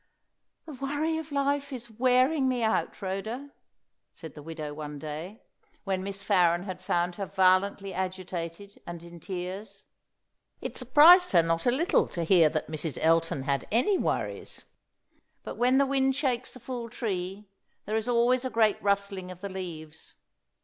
"The 0.65 0.73
worry 0.73 1.19
of 1.19 1.31
life 1.31 1.71
is 1.71 1.91
wearing 1.91 2.49
me 2.49 2.63
out, 2.63 2.99
Rhoda," 3.03 3.51
said 4.11 4.33
the 4.33 4.41
widow 4.41 4.73
one 4.73 4.97
day, 4.97 5.43
when 5.83 6.03
Miss 6.03 6.23
Farren 6.23 6.63
had 6.63 6.81
found 6.81 7.17
her 7.17 7.27
violently 7.27 7.93
agitated, 7.93 8.81
and 8.87 9.03
in 9.03 9.19
tears. 9.19 9.85
It 10.59 10.75
surprised 10.75 11.33
her 11.33 11.43
not 11.43 11.67
a 11.67 11.71
little 11.71 12.07
to 12.07 12.23
hear 12.23 12.49
that 12.49 12.65
Mrs. 12.67 12.97
Elton 12.99 13.43
had 13.43 13.67
any 13.71 13.99
worries. 13.99 14.65
But 15.43 15.57
when 15.57 15.77
the 15.77 15.85
wind 15.85 16.15
shakes 16.15 16.55
the 16.55 16.59
full 16.59 16.89
tree, 16.89 17.45
there 17.85 17.95
is 17.95 18.07
always 18.07 18.43
a 18.43 18.49
great 18.49 18.81
rustling 18.81 19.29
of 19.29 19.41
the 19.41 19.49
leaves. 19.49 20.15